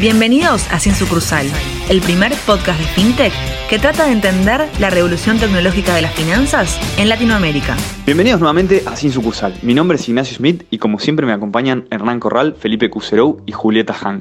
[0.00, 1.44] Bienvenidos a Sin Sucursal,
[1.90, 3.32] el primer podcast de FinTech
[3.68, 7.76] que trata de entender la revolución tecnológica de las finanzas en Latinoamérica.
[8.06, 9.54] Bienvenidos nuevamente a Sin Sucursal.
[9.62, 13.50] Mi nombre es Ignacio Smith y como siempre me acompañan Hernán Corral, Felipe Cuserou y
[13.50, 14.20] Julieta Han.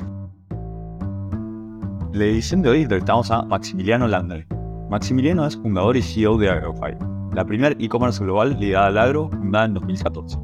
[2.11, 4.47] La edición de hoy entrevistamos a Maximiliano Landry.
[4.89, 6.97] Maximiliano es fundador y CEO de Agrofy,
[7.35, 10.39] la primera e-commerce global ligada al agro fundada en 2014.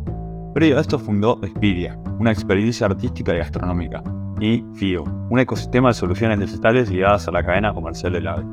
[0.54, 4.04] Previo a esto fundó Expedia, una experiencia artística y gastronómica,
[4.40, 8.48] y FIO, un ecosistema de soluciones digitales ligadas a la cadena comercial del agro.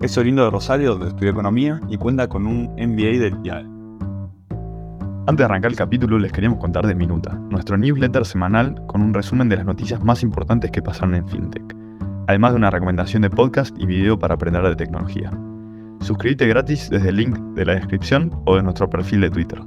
[0.00, 3.66] Es oriundo de Rosario, donde estudió economía y cuenta con un MBA del IAE.
[5.26, 9.12] Antes de arrancar el capítulo, les queríamos contar de Minuta, nuestro newsletter semanal con un
[9.12, 11.76] resumen de las noticias más importantes que pasaron en FinTech,
[12.28, 15.30] además de una recomendación de podcast y video para aprender de tecnología.
[16.00, 19.60] Suscríbete gratis desde el link de la descripción o de nuestro perfil de Twitter.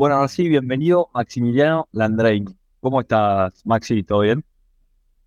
[0.00, 2.46] Bueno, ahora sí, bienvenido Maximiliano Landrain.
[2.80, 4.02] ¿Cómo estás, Maxi?
[4.02, 4.42] ¿Todo bien?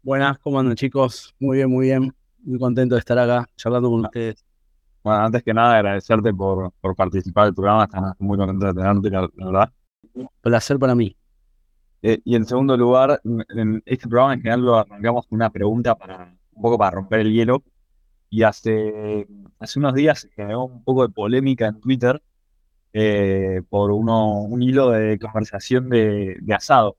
[0.01, 1.35] Buenas, ¿cómo andan chicos?
[1.39, 2.11] Muy bien, muy bien.
[2.39, 4.43] Muy contento de estar acá charlando con ustedes.
[5.03, 7.83] Bueno, antes que nada, agradecerte por, por participar del programa.
[7.83, 9.71] Estamos muy contentos de tenerte, la, verdad.
[10.41, 11.15] Placer para mí.
[12.01, 15.93] Eh, y en segundo lugar, en este programa en general lo arrancamos con una pregunta
[15.93, 17.61] para un poco para romper el hielo.
[18.31, 19.27] Y hace,
[19.59, 22.19] hace unos días se generó un poco de polémica en Twitter
[22.93, 26.97] eh, por uno, un hilo de conversación de, asado,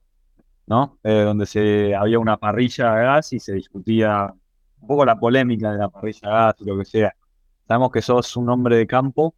[0.67, 0.99] ¿no?
[1.03, 4.33] Eh, donde se, había una parrilla a gas y se discutía
[4.81, 7.15] un poco la polémica de la parrilla a gas y lo que sea.
[7.67, 9.35] Sabemos que sos un hombre de campo,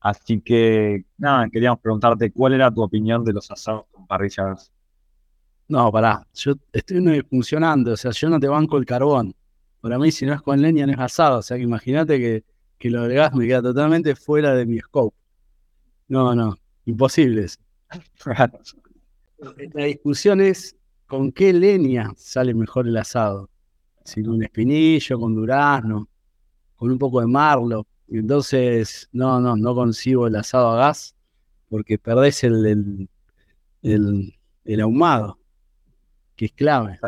[0.00, 4.46] así que nada, queríamos preguntarte cuál era tu opinión de los asados con parrilla a
[4.48, 4.72] gas.
[5.68, 9.34] No, pará, yo estoy funcionando, o sea, yo no te banco el carbón.
[9.80, 11.38] Para mí, si no es con leña, no es asado.
[11.38, 12.44] O sea, que imagínate que,
[12.78, 15.17] que lo del gas me queda totalmente fuera de mi scope.
[16.08, 16.56] No, no,
[16.86, 17.60] imposibles.
[19.74, 23.50] La discusión es con qué leña sale mejor el asado.
[24.04, 26.08] Si con un espinillo, con durazno,
[26.76, 27.86] con un poco de marlo.
[28.08, 31.14] Y entonces, no, no, no consigo el asado a gas
[31.68, 33.08] porque perdés el,
[33.82, 35.38] el, ahumado,
[36.36, 36.98] que es clave.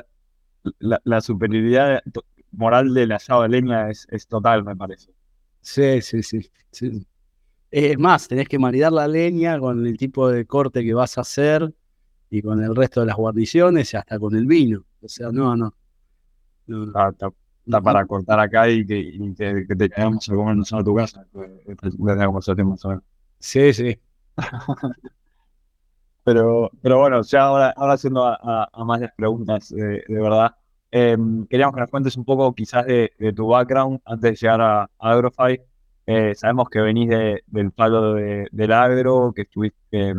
[0.79, 2.03] La, superioridad
[2.51, 5.11] moral del asado de leña es, es total, me parece.
[5.63, 6.51] Sí, sí, sí.
[6.71, 7.07] sí.
[7.71, 11.21] Es más, tenés que maridar la leña con el tipo de corte que vas a
[11.21, 11.73] hacer
[12.29, 14.85] y con el resto de las guarniciones y hasta con el vino.
[15.01, 15.73] O sea, no, no.
[16.67, 19.35] no, Está, para cortar acá y que,
[19.69, 21.25] que, te quedamos a comer a tu casa.
[23.39, 24.01] Sí, sí.
[26.25, 30.57] pero, pero bueno, ya ahora, ahora haciendo a, más las preguntas, de verdad.
[30.91, 34.83] Em, queríamos que nos cuentes un poco quizás de, tu background antes de llegar a,
[34.83, 35.61] a Agrofy.
[36.07, 40.15] Eh, sabemos que venís del palo del agro, que estuviste,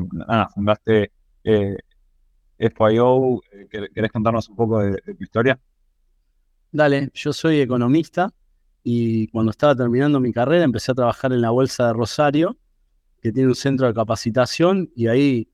[0.54, 1.12] fundaste
[1.44, 1.78] eh,
[2.58, 3.42] FIO.
[3.52, 5.60] Eh, ¿Querés contarnos un poco de, tu historia?
[6.72, 8.34] Dale, yo soy economista
[8.84, 12.58] y cuando estaba terminando mi carrera empecé a trabajar en la Bolsa de Rosario,
[13.22, 15.48] que tiene un centro de capacitación y ahí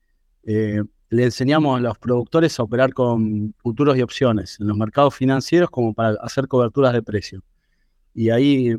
[0.43, 5.69] le enseñamos a los productores a operar con futuros y opciones en los mercados financieros
[5.69, 7.43] como para hacer coberturas de precio.
[8.13, 8.77] Y ahí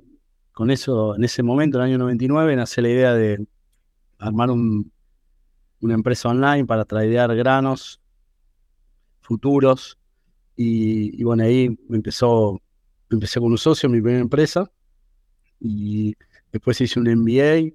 [0.59, 3.47] con eso, en ese momento, en el año 99, nace la idea de
[4.19, 8.01] armar una empresa online para tradear granos
[9.21, 10.01] futuros.
[10.57, 12.61] Y, bueno, ahí empezó,
[13.09, 14.69] empecé con un socio, mi primera empresa.
[15.61, 16.17] Y
[16.51, 17.73] después hice un MBA,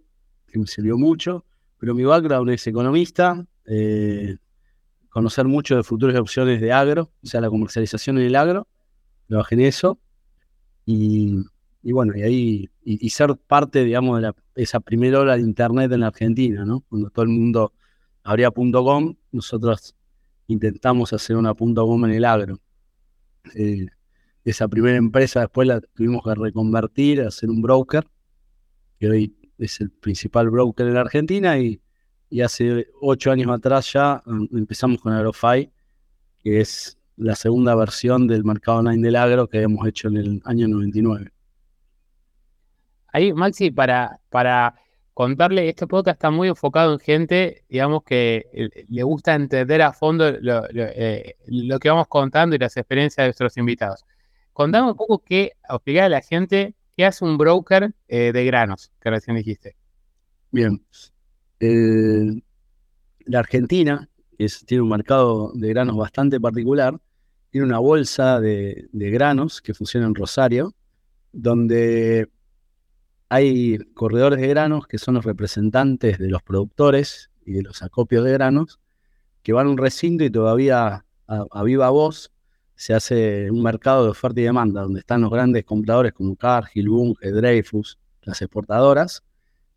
[0.48, 1.46] que me sirvió mucho.
[1.78, 4.36] Pero mi background es economista, eh,
[5.08, 8.68] conocer mucho de futuras opciones de agro, o sea, la comercialización en el agro.
[9.30, 9.98] Trabajé en eso.
[10.86, 11.46] Y
[11.84, 16.00] y bueno, y ahí, y, ser parte, digamos, de esa primera ola de Internet en
[16.00, 16.80] la Argentina, ¿no?
[16.88, 17.74] Cuando todo el mundo
[18.24, 19.94] abría .com, nosotros
[20.48, 22.62] intentamos hacer una .com en el agro.
[23.54, 23.86] Eh,
[24.46, 28.08] esa primera empresa después la tuvimos que reconvertir, hacer un broker,
[28.98, 31.82] que hoy es el principal broker en la Argentina, y,
[32.30, 35.70] y hace ocho años atrás ya mm, empezamos con Agrofy,
[36.40, 40.42] que es la segunda versión del mercado online del agro que habíamos hecho en el
[40.46, 41.34] año 99.
[43.14, 44.74] Ahí, Maxi, para, para
[45.14, 49.94] contarle, este podcast está muy enfocado en gente, digamos, que eh, le gusta entender a
[49.94, 54.04] fondo eh, lo, que vamos contando y las experiencias de nuestros invitados.
[54.52, 58.92] Contame un poco qué, explicar a la gente qué hace un broker eh, de granos,
[59.00, 59.76] que recién dijiste.
[60.50, 60.84] Bien.
[61.60, 67.00] la Argentina, que tiene un mercado de granos bastante particular,
[67.52, 70.74] tiene una bolsa de granos que funciona en Rosario,
[71.32, 72.28] donde
[73.34, 78.24] hay corredores de granos que son los representantes de los productores y de los acopios
[78.24, 78.80] de granos
[79.42, 82.32] que van a un recinto y todavía a, viva voz
[82.76, 86.90] se hace un mercado de oferta y demanda, donde están los grandes compradores como Cargill,
[86.90, 89.24] Bunge, Dreyfus, las exportadoras,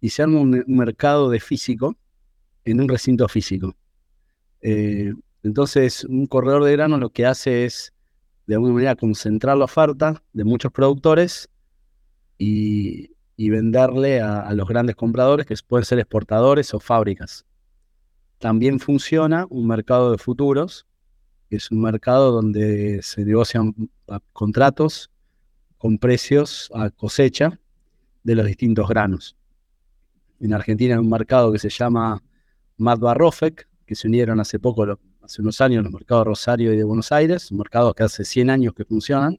[0.02, 1.96] y se arma un, mercado de físico
[2.66, 3.74] en un recinto físico.
[4.60, 7.94] Eh, entonces, un corredor de grano lo que hace es,
[8.46, 11.48] de alguna manera, concentrar la oferta de muchos productores
[12.36, 17.44] y, venderle a, los grandes compradores, que pueden ser exportadores o fábricas.
[18.38, 20.86] También funciona un mercado de futuros,
[21.48, 23.74] que es un mercado donde se negocian
[24.32, 25.10] contratos
[25.78, 27.60] con precios a cosecha
[28.24, 29.36] de los distintos granos.
[30.40, 32.22] En Argentina hay un mercado que se llama
[32.76, 36.84] Madba Rofec, que se unieron hace poco, hace unos años, los mercados Rosario y de
[36.84, 39.38] Buenos Aires, mercados que hace 100 años que funcionan,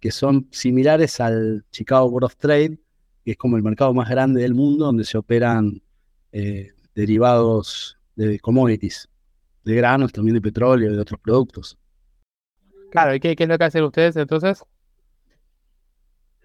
[0.00, 2.78] que son similares al Chicago Board of Trade,
[3.28, 5.82] que es como el mercado más grande del mundo donde se operan
[6.32, 9.06] eh, derivados de commodities,
[9.64, 11.76] de granos, también de petróleo, y de otros productos.
[12.90, 14.64] Claro, ¿y qué, qué es lo que hacen ustedes entonces?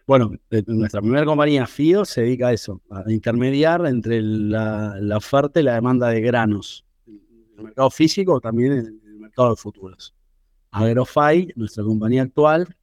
[0.05, 5.61] Bueno, eh, nuestra primera compañía, FIO, se dedica a eso, a intermediar entre la, oferta
[5.61, 7.21] y la demanda de granos, en
[7.59, 10.13] el mercado físico, también en el mercado de futuros.
[10.69, 12.75] Agrofy, nuestra compañía actual,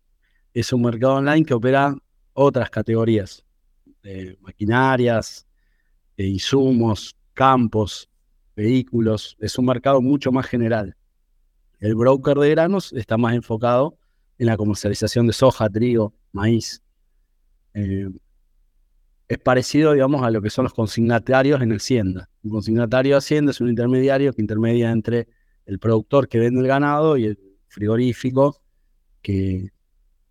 [0.54, 1.94] es un mercado online que opera
[2.32, 3.44] otras categorías,
[4.02, 5.46] de maquinarias,
[6.16, 8.08] de insumos, campos,
[8.56, 9.36] vehículos.
[9.40, 10.96] Es un mercado mucho más general.
[11.78, 13.96] El broker de granos está más enfocado
[14.38, 16.82] en la comercialización de soja, trigo, maíz.
[17.74, 18.08] Eh,
[19.28, 22.28] es parecido, digamos, a lo que son los consignatarios en Hacienda.
[22.42, 25.28] Un consignatario de Hacienda es un intermediario que intermedia entre
[25.66, 27.38] el productor que vende el ganado y el
[27.68, 28.60] frigorífico
[29.22, 29.70] que,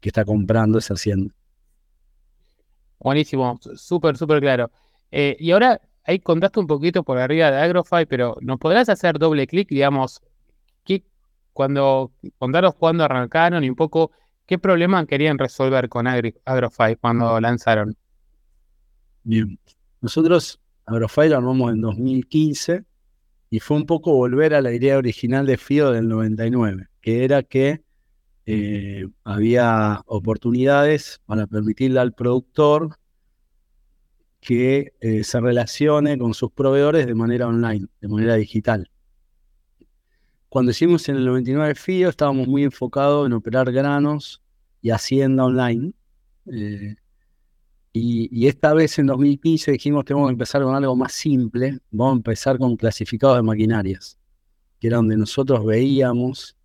[0.01, 1.33] que está comprando esa Hacienda.
[3.00, 4.72] Buenísimo, súper, súper claro.
[5.12, 9.18] Eh, y ahora ahí contaste un poquito por arriba de Agrofy, pero ¿nos podrás hacer
[9.18, 10.22] doble clic, digamos,
[10.84, 11.04] qué,
[11.54, 14.12] cuando, contaros cuándo arrancaron y un poco
[14.50, 17.96] ¿Qué problema querían resolver con Agrofy cuando lanzaron?
[19.22, 19.60] Bien,
[20.02, 22.84] nosotros Agrofy lo armamos en 2015
[23.52, 27.44] y fue un poco volver a la idea original de FIO del 99, que era
[27.44, 27.84] que
[28.51, 32.98] eh, había oportunidades para permitirle al productor
[34.40, 38.90] que eh, se relacione con sus proveedores de manera online, de manera digital.
[40.50, 44.42] Cuando hicimos en el 99 FIO estábamos muy enfocados en operar granos
[44.81, 45.94] y hacienda online.
[46.52, 46.95] Eh,
[47.94, 51.78] y, esta vez en 2015 dijimos que empezar con algo más simple.
[51.92, 54.18] Vamos a empezar con clasificados de maquinarias,
[54.80, 56.56] que era donde nosotros veíamos.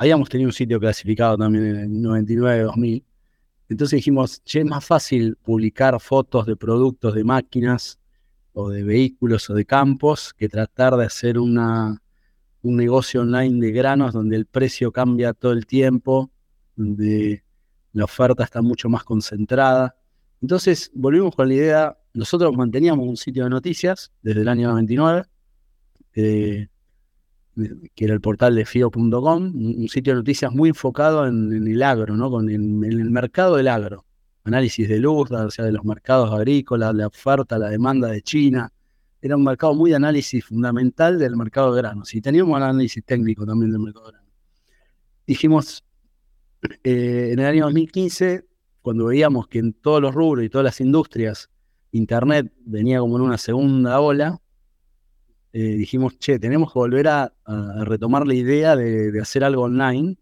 [0.00, 3.04] Habíamos tenido un sitio clasificado también en el 99, 2000.
[3.68, 7.98] Entonces dijimos, che, es más fácil publicar fotos de productos de máquinas
[8.54, 12.02] o de vehículos o de campos que tratar de hacer una,
[12.62, 16.30] un negocio online de granos donde el precio cambia todo el tiempo,
[16.76, 17.44] donde
[17.92, 19.96] la oferta está mucho más concentrada.
[20.40, 25.24] Entonces volvimos con la idea, nosotros manteníamos un sitio de noticias desde el año 99,
[26.14, 26.68] eh,
[27.56, 32.16] que era el portal de FIO.com, un sitio de noticias muy enfocado en, el agro,
[32.16, 32.30] ¿no?
[32.30, 34.04] Con en, el mercado del agro.
[34.44, 38.72] Análisis de luz, o sea, de los mercados agrícolas, la oferta, la demanda de China,
[39.20, 42.14] era un mercado muy de análisis fundamental del mercado de granos.
[42.14, 44.30] Y teníamos un análisis técnico también del mercado de granos.
[45.26, 45.84] Dijimos,
[46.82, 48.46] eh, en el año 2015,
[48.80, 51.50] cuando veíamos que en todos los rubros y todas las industrias,
[51.92, 54.40] Internet venía como en una segunda ola,
[55.52, 57.32] eh, dijimos, che, tenemos que volver a,
[57.84, 60.16] retomar la idea de, hacer algo online,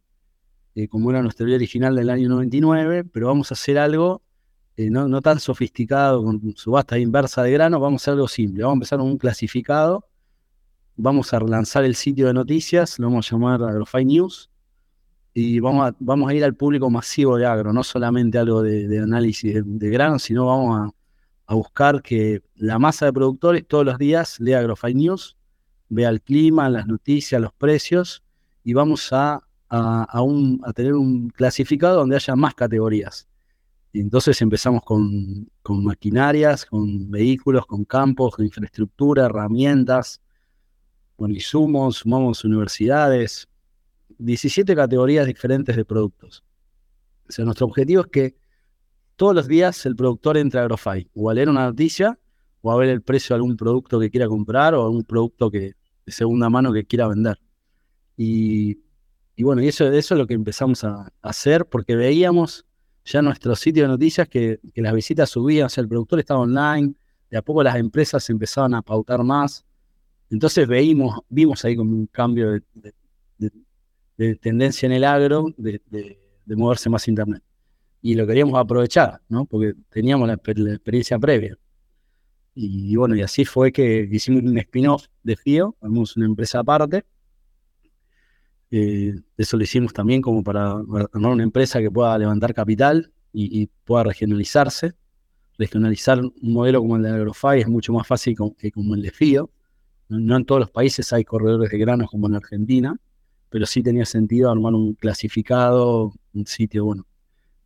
[0.75, 4.23] eh, como era nuestra idea original del año 99, pero vamos a hacer algo
[4.77, 8.63] eh, no, tan sofisticado, con subasta inversa de grano, vamos a hacer algo simple.
[8.63, 10.07] Vamos a empezar con un clasificado,
[10.97, 14.51] vamos a relanzar el sitio de noticias, lo vamos a llamar AgroFi News,
[15.35, 18.99] y vamos a, vamos a ir al público masivo de agro, no solamente algo de,
[18.99, 20.98] análisis de, de, grano, sino vamos a,
[21.55, 25.37] buscar que la masa de productores todos los días lea AgroFi News,
[25.89, 28.23] vea el clima, las noticias, los precios,
[28.65, 33.29] y vamos a, a tener un clasificado donde haya más categorías
[34.01, 40.21] entonces empezamos con, maquinarias, con vehículos, con campos, con infraestructura, herramientas,
[41.17, 43.49] con insumos, sumamos universidades,
[44.19, 46.45] 17 categorías diferentes de productos.
[47.29, 48.37] O sea, nuestro objetivo es que
[49.19, 52.17] todos los días el productor entre a Agrofy, o a leer una noticia,
[52.63, 55.75] o a ver el precio de algún producto que quiera comprar, o algún producto que,
[56.07, 57.37] de segunda mano que quiera vender.
[58.17, 58.79] Y,
[59.39, 62.65] bueno, y eso, eso es lo que empezamos a hacer porque veíamos
[63.05, 66.95] ya nuestro sitio de noticias que, las visitas subían, o sea, el productor estaba online,
[67.29, 69.65] de a poco las empresas empezaban a pautar más.
[70.31, 72.95] Entonces veímos, vimos ahí como un cambio de,
[74.17, 75.81] de tendencia en el agro de,
[76.47, 77.43] moverse más Internet.
[78.01, 79.45] Y lo queríamos aprovechar, ¿no?
[79.45, 81.57] Porque teníamos la, experiencia previa.
[82.55, 87.05] Y, bueno, y así fue que hicimos un spin-off de FIO, armamos una empresa aparte.
[88.71, 93.67] Eh, eso lo hicimos también como para armar una empresa que pueda levantar capital y,
[93.85, 94.95] pueda regionalizarse.
[95.57, 99.11] Regionalizar un modelo como el de Agrofy es mucho más fácil que como el de
[99.11, 99.51] FIO.
[100.09, 102.99] No en todos los países hay corredores de granos como en Argentina
[103.51, 107.07] pero sí tenía sentido armar un clasificado, un sitio, bueno,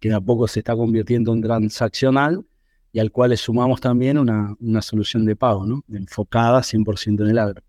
[0.02, 2.44] que a poco se está convirtiendo en transaccional
[2.90, 5.84] y al cual le sumamos también una, una solución de pago, ¿no?
[5.88, 7.62] Enfocada 100% en el agro.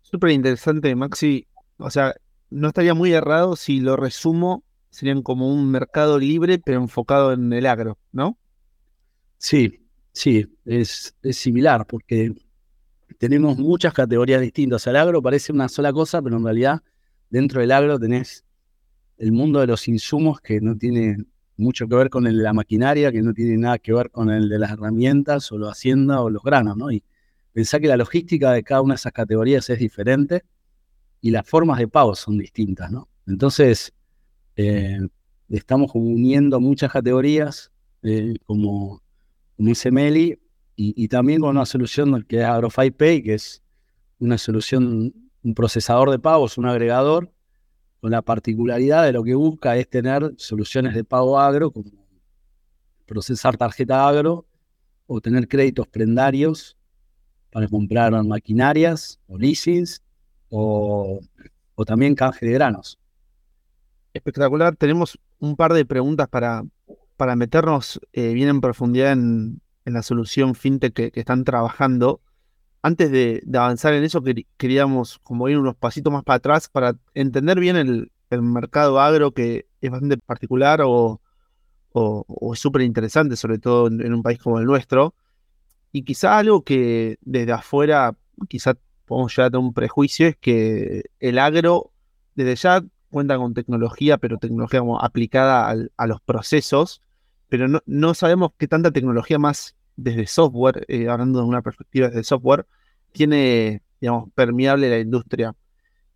[0.00, 1.46] Súper interesante, Maxi.
[1.76, 2.14] O sea,
[2.48, 7.52] no estaría muy errado si lo resumo, serían como un mercado libre, pero enfocado en
[7.52, 8.38] el agro, ¿no?
[9.36, 12.32] Sí, sí, es, es similar, porque
[13.18, 14.86] tenemos muchas categorías distintas.
[14.86, 16.82] El agro parece una sola cosa, pero en realidad
[17.28, 18.46] dentro del agro tenés
[19.20, 21.18] el mundo de los insumos que no tiene
[21.58, 24.30] mucho que ver con el de la maquinaria, que no tiene nada que ver con
[24.30, 26.90] el de las herramientas o la hacienda o los granos, ¿no?
[26.90, 27.04] Y
[27.52, 30.42] pensá que la logística de cada una de esas categorías es diferente
[31.20, 33.08] y las formas de pago son distintas, ¿no?
[33.26, 33.92] Entonces,
[34.56, 34.98] eh,
[35.50, 37.70] estamos uniendo muchas categorías,
[38.02, 39.02] eh, como,
[39.54, 40.38] como dice Meli,
[40.82, 43.62] y, también con una solución que es AgroFi Pay, que es
[44.18, 45.12] una solución,
[45.42, 47.30] un procesador de pagos, un agregador,
[48.00, 51.90] con la particularidad de lo que busca es tener soluciones de pago agro, como
[53.06, 54.46] procesar tarjeta agro
[55.06, 56.76] o tener créditos prendarios
[57.50, 60.02] para comprar maquinarias o leasings
[60.48, 61.20] o,
[61.86, 62.98] también canje de granos.
[64.12, 64.76] Espectacular.
[64.76, 66.62] Tenemos un par de preguntas para,
[67.16, 72.20] para meternos eh, bien en profundidad en, en la solución fintech que, están trabajando.
[72.82, 74.22] Antes de, avanzar en eso,
[74.56, 79.66] queríamos como ir unos pasitos más para atrás para entender bien el, mercado agro que
[79.80, 81.20] es bastante particular o,
[81.92, 85.14] o, es súper interesante, sobre todo en, un país como el nuestro.
[85.92, 88.16] Y quizá algo que desde afuera,
[88.48, 91.92] quizá podemos llegar a tener un prejuicio, es que el agro
[92.36, 97.02] desde ya cuenta con tecnología, pero tecnología como aplicada a los procesos,
[97.48, 102.08] pero no, no sabemos qué tanta tecnología más desde software, eh, hablando de una perspectiva
[102.08, 102.66] desde software,
[103.12, 105.54] tiene, digamos, permeable la industria.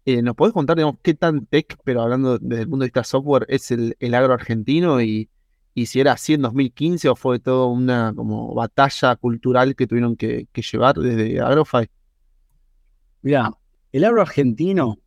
[0.04, 3.04] Eh, ¿Nos podés contar, digamos, qué tan tech, pero hablando desde el punto de vista
[3.04, 5.28] software, es el, agro argentino y,
[5.86, 10.46] si era así en 2015 o fue todo una como batalla cultural que tuvieron que,
[10.72, 11.88] llevar desde AgroFi?
[13.22, 13.50] Mira,
[13.92, 14.98] el agro argentino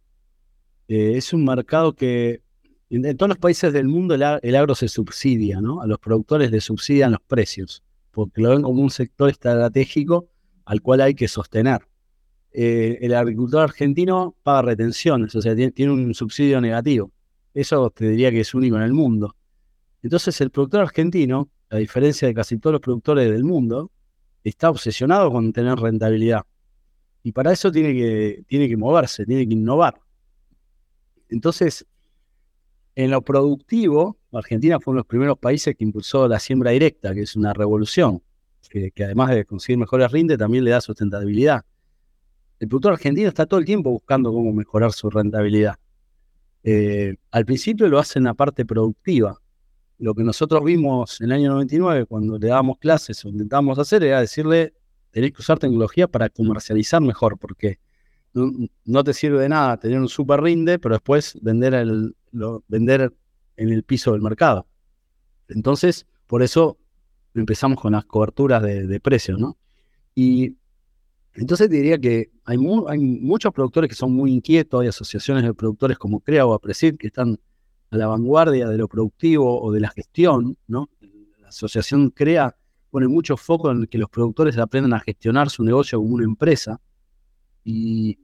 [0.87, 2.41] eh, es un mercado que
[2.89, 5.81] en, todos los países del mundo el, el, agro se subsidia, ¿no?
[5.81, 7.83] A los productores les subsidian los precios
[8.17, 10.27] porque lo ven como un sector estratégico
[10.65, 11.87] al cual hay que sostener.
[12.51, 17.11] Eh, el agricultor argentino paga retenciones, o sea, tiene, un subsidio negativo.
[17.53, 19.35] Eso te diría que es único en el mundo.
[20.01, 23.91] Entonces el productor argentino, a diferencia de casi todos los productores del mundo,
[24.43, 26.41] está obsesionado con tener rentabilidad.
[27.21, 29.99] Y para eso tiene que, tiene que moverse, tiene que innovar.
[31.29, 31.85] Entonces,
[32.97, 37.13] en lo productivo, Argentina fue uno de los primeros países que impulsó la siembra directa,
[37.13, 38.23] que es una revolución,
[38.71, 41.63] que, además de conseguir mejores rindes, también le da sustentabilidad.
[42.59, 45.75] El productor argentino está todo el tiempo buscando cómo mejorar su rentabilidad.
[46.63, 49.39] Eh, al principio lo hace en la parte productiva.
[49.99, 54.03] Lo que nosotros vimos en el año 99, cuando le dábamos clases o intentábamos hacer,
[54.03, 54.73] era decirle,
[55.11, 57.77] tenés que usar tecnología para comercializar mejor, porque
[58.85, 62.15] no, te sirve de nada tener un super rinde, pero después vender, el,
[62.67, 63.13] vender
[63.55, 64.67] en el piso del mercado.
[65.47, 66.77] Entonces, por eso
[67.33, 69.57] empezamos con las coberturas de, precios, ¿no?
[70.15, 70.55] Y
[71.33, 75.97] entonces diría que hay, hay, muchos productores que son muy inquietos, hay asociaciones de productores
[75.97, 77.39] como CREA o APRESID que están
[77.91, 80.89] a la vanguardia de lo productivo o de la gestión, ¿no?
[81.39, 82.55] La asociación CREA
[82.89, 86.79] pone mucho foco en que los productores aprendan a gestionar su negocio como una empresa.
[87.63, 88.17] Y,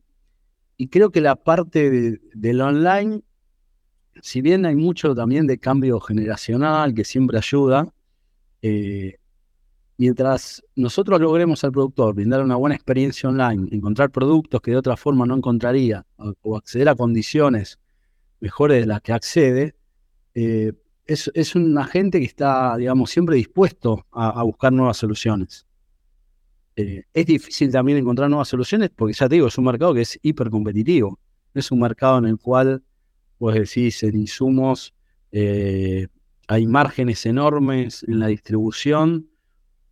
[0.87, 3.21] creo que la parte del online
[4.21, 7.93] si bien hay mucho también de cambio generacional que siempre ayuda,
[8.61, 9.17] eh,
[9.97, 14.97] mientras nosotros logremos al productor brindar una buena experiencia online, encontrar productos que de otra
[14.97, 16.05] forma no encontraría
[16.41, 17.79] o, acceder a condiciones
[18.39, 19.75] mejores de las que accede,
[20.35, 20.73] eh,
[21.05, 25.67] es, un agente que está, digamos, siempre dispuesto a, buscar nuevas soluciones.
[26.75, 30.01] Eh, es difícil también encontrar nuevas soluciones porque ya te digo, es un mercado que
[30.01, 31.19] es hiper competitivo.
[31.53, 32.83] Es un mercado en el cual
[33.37, 34.93] vos decís, en insumos
[35.31, 36.07] eh,
[36.47, 39.29] hay márgenes enormes en la distribución,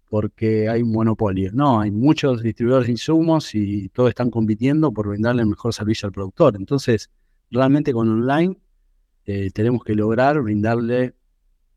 [0.10, 1.52] porque hay un monopolio.
[1.54, 6.08] No, hay muchos distribuidores de insumos y todos están compitiendo por brindarle el mejor servicio
[6.08, 6.56] al productor.
[6.58, 7.10] Entonces,
[7.50, 8.58] realmente con online
[9.26, 11.16] eh, tenemos que lograr brindarle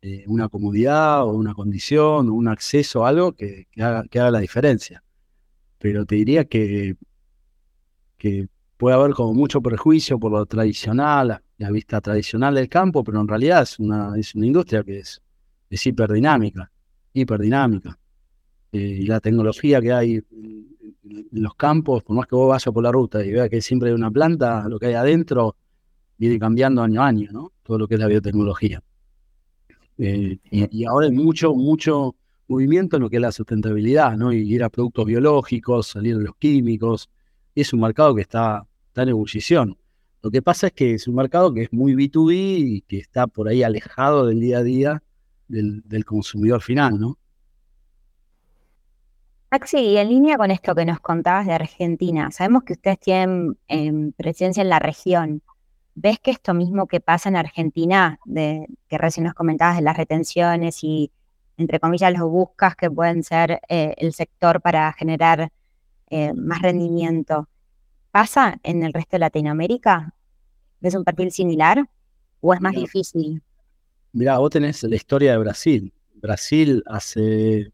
[0.06, 5.02] eh, una comodidad o una condición o un acceso a algo que, haga, la diferencia.
[5.78, 6.96] Pero te diría que,
[8.18, 13.18] que puede haber como mucho prejuicio por lo tradicional, la vista tradicional del campo, pero
[13.18, 15.23] en realidad es una, es una industria que es,
[15.70, 16.70] es hiperdinámica,
[17.14, 17.99] hiperdinámica.
[18.73, 22.82] Eh, y la tecnología que hay en, los campos, por más que vos vayas por
[22.82, 25.56] la ruta y veas que siempre hay una planta, lo que hay adentro
[26.18, 27.52] viene cambiando año a año, ¿no?
[27.62, 28.82] Todo lo que es la biotecnología.
[29.98, 32.14] Eh, y, ahora hay mucho, mucho
[32.48, 34.32] movimiento en lo que es la sustentabilidad, ¿no?
[34.32, 37.08] Y ir a productos biológicos, salir de los químicos.
[37.54, 39.76] Y es un mercado que está, está en ebullición.
[40.22, 43.26] Lo que pasa es que es un mercado que es muy B2B y que está
[43.26, 45.02] por ahí alejado del día a día
[45.48, 47.18] del, consumidor final, ¿no?
[49.50, 53.58] Maxi, y en línea con esto que nos contabas de Argentina, sabemos que ustedes tienen
[53.68, 55.42] em, presencia en la región.
[55.94, 59.96] ¿Ves que esto mismo que pasa en Argentina, de, que recién nos comentabas de las
[59.96, 61.12] retenciones y,
[61.56, 65.52] entre comillas, los buscas que pueden ser eh, el sector para generar
[66.10, 67.48] eh, más rendimiento,
[68.10, 70.14] pasa en el resto de Latinoamérica?
[70.80, 71.88] ¿Ves un perfil similar
[72.40, 73.42] o es más difícil?
[74.12, 75.92] Mira, vos tenés la historia de Brasil.
[76.14, 77.72] Brasil hace,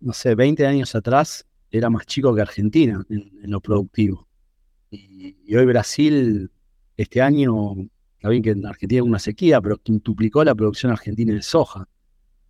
[0.00, 4.28] no sé, 20 años atrás era más chico que Argentina en, lo productivo.
[4.90, 6.50] Y, hoy Brasil,
[6.96, 7.74] este año,
[8.18, 11.88] está que en Argentina hay una sequía, pero quintuplicó la producción argentina de soja.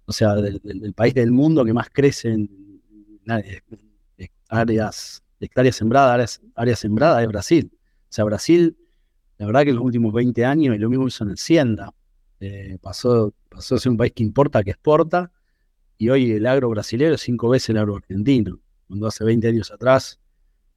[0.06, 2.50] O sea, del, país del mundo que más crece en,
[4.48, 7.70] áreas hectáreas sembradas, áreas, sembradas es Brasil.
[7.74, 8.76] O sea, Brasil,
[9.38, 11.92] la verdad que en los últimos 20 años, y lo mismo hizo en Hacienda,
[12.38, 15.32] eh, pasó, pasó a ser un país que importa, que exporta,
[15.98, 19.72] y hoy el agro brasileño es cinco veces el agro argentino, cuando hace 20 años
[19.72, 20.20] atrás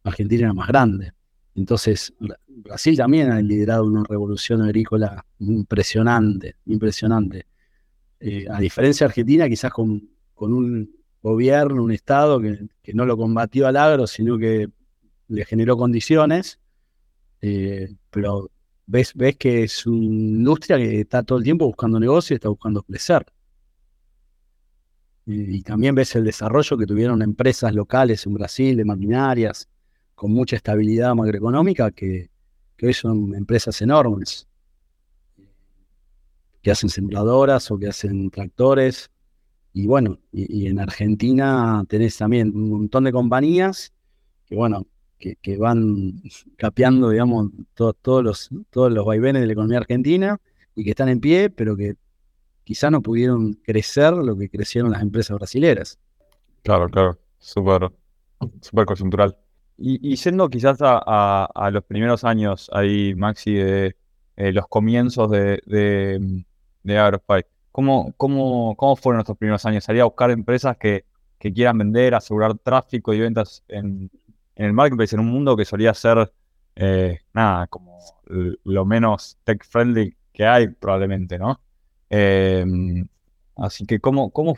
[0.03, 1.13] Argentina era más grande.
[1.55, 2.13] Entonces,
[2.47, 7.45] Brasil también ha liderado una revolución agrícola impresionante, impresionante.
[8.19, 13.67] Eh, a diferencia de Argentina, quizás con, un gobierno, un Estado que, no lo combatió
[13.67, 14.69] al agro, sino que
[15.27, 16.59] le generó condiciones,
[17.41, 18.49] eh, pero
[18.85, 22.49] ves, ves que es una industria que está todo el tiempo buscando negocio y está
[22.49, 23.25] buscando crecer.
[25.25, 29.69] Y, también ves el desarrollo que tuvieron empresas locales en Brasil de maquinarias,
[30.19, 32.29] con mucha estabilidad macroeconómica, que,
[32.75, 34.49] que hoy son empresas enormes,
[36.61, 39.09] que hacen sembradoras o que hacen tractores,
[39.71, 43.93] y bueno, y, en Argentina tenés también un montón de compañías
[44.45, 44.85] que, bueno,
[45.17, 46.21] que, van
[46.57, 50.37] capeando, digamos, todos, los, todos los vaivenes de la economía argentina
[50.75, 51.95] y que están en pie, pero que
[52.65, 55.97] quizá no pudieron crecer lo que crecieron las empresas brasileras.
[56.63, 57.89] Claro, claro, súper
[58.59, 59.37] super coyuntural.
[59.81, 63.95] Y, y, yendo quizás a, los primeros años ahí, Maxi, de
[64.35, 66.43] eh, los comienzos de, de,
[66.83, 69.85] de ¿Cómo, cómo, cómo fueron estos primeros años?
[69.85, 71.05] ¿Salía a buscar empresas que,
[71.37, 74.11] que quieran vender, asegurar tráfico y ventas en,
[74.55, 76.29] en el marketplace, en un mundo que solía ser,
[76.75, 81.61] eh, nada, como lo menos tech-friendly que hay probablemente, ¿no?
[82.09, 83.07] Em,
[83.55, 84.57] así que, ¿cómo, cómo,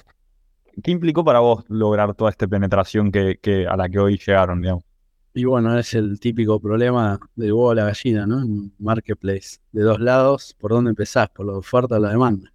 [0.83, 4.90] ¿qué implicó para vos lograr toda esta penetración que a la que hoy llegaron, digamos?
[5.33, 8.41] Y bueno, es el típico problema del huevo a la gallina, ¿no?
[8.41, 9.59] En marketplace.
[9.71, 11.29] De dos lados, ¿por dónde empezás?
[11.29, 12.51] ¿Por la oferta o la demanda?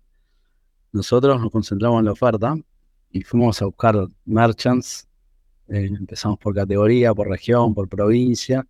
[0.93, 2.55] Nosotros nos concentramos en la oferta
[3.11, 5.09] y fuimos a buscar merchants.
[5.69, 8.67] Eh, empezamos por categoría, por región, por provincia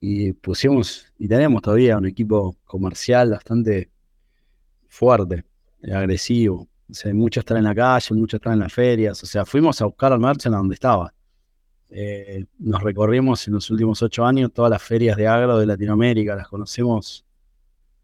[0.00, 3.90] y pusimos y tenemos todavía un equipo comercial bastante
[4.88, 5.44] fuerte,
[5.82, 6.68] eh, agresivo.
[6.90, 9.22] O sea, muchos están en la calle, muchos están en las ferias.
[9.22, 11.14] O sea, fuimos a buscar al merchant a donde estaba.
[11.90, 16.36] Eh, nos recorrimos en los últimos ocho años todas las ferias de agro de Latinoamérica,
[16.36, 17.24] las conocemos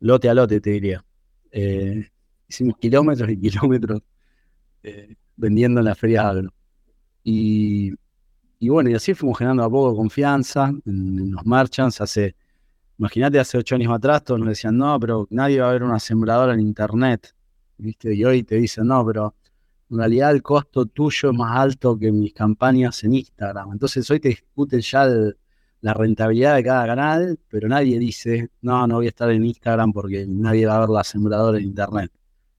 [0.01, 1.05] lote a lote, te diría
[2.49, 4.03] hicimos kilómetros y kilómetros
[4.83, 6.53] eh, vendiendo en las ferias agro.
[7.23, 7.93] Y,
[8.61, 12.01] bueno, y así fuimos generando a poco confianza en, los merchants.
[12.01, 12.37] Hace,
[12.99, 15.99] imagínate, hace ocho años atrás todos nos decían, no, pero nadie va a ver una
[15.99, 17.35] sembradora en internet.
[17.79, 18.15] ¿viste?
[18.15, 19.35] Y hoy te dicen, no, pero
[19.91, 23.73] en realidad el costo tuyo es más alto que mis campañas en Instagram.
[23.73, 25.07] Entonces hoy te discuten ya
[25.81, 29.93] la rentabilidad de cada canal, pero nadie dice, no, no voy a estar en Instagram
[29.93, 32.13] porque nadie va a ver la sembradora en internet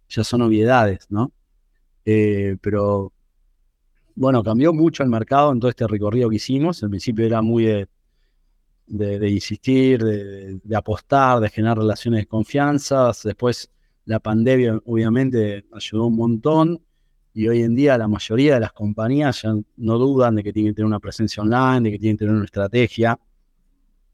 [0.10, 1.32] ya son obviedades, ¿no?
[2.06, 3.14] Eh, pero
[4.16, 6.82] bueno, cambió mucho el mercado en todo este recorrido que hicimos.
[6.84, 7.86] Al principio era muy
[8.88, 13.12] de, insistir, de, apostar, de generar relaciones de confianza.
[13.24, 13.70] Después
[14.06, 16.82] la pandemia obviamente ayudó un montón
[17.38, 20.72] y hoy en día la mayoría de las compañías ya no dudan de que tienen
[20.72, 23.20] que tener una presencia online, de que tienen que tener una estrategia.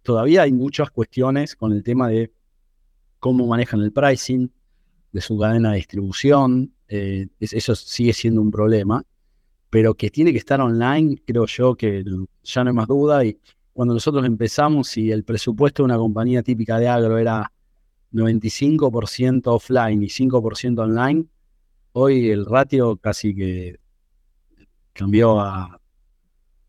[0.02, 2.34] Todavía hay muchas cuestiones con el tema de
[3.20, 4.52] cómo manejan el pricing,
[5.14, 6.74] de su cadena de distribución.
[6.90, 9.02] Eh, eso sigue siendo un problema,
[9.70, 12.04] pero que tiene que estar online, creo yo que
[12.44, 13.24] ya no hay más duda.
[13.24, 13.40] Y
[13.72, 17.50] cuando nosotros empezamos y el presupuesto de una compañía típica de agro era
[18.12, 21.26] 95% offline y 5% online,
[21.94, 23.80] hoy el ratio casi que
[24.94, 25.80] cambió a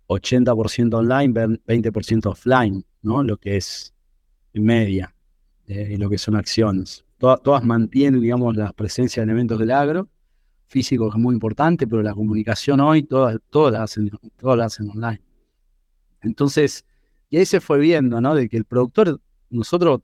[0.09, 1.35] 80% online,
[1.67, 3.23] 20% offline, ¿no?
[3.23, 3.95] Lo que es
[4.53, 5.15] en media,
[5.67, 7.05] eh, lo que son acciones.
[7.19, 10.09] todas mantienen, digamos, la presencia de elementos del agro,
[10.67, 14.91] físico es muy importante, pero la comunicación hoy todas, todas, la hacen, todas la hacen
[14.91, 15.23] online.
[16.21, 16.85] Entonces,
[17.31, 18.35] y ahí se fue viendo, ¿no?
[18.35, 20.01] De que el productor, nosotros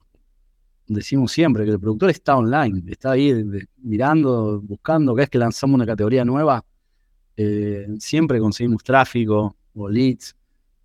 [0.94, 3.33] decimos siempre que el productor está online, está ahí
[3.79, 6.64] mirando, buscando, cada vez que lanzamos una categoría nueva,
[7.37, 10.35] eh, siempre conseguimos tráfico o leads,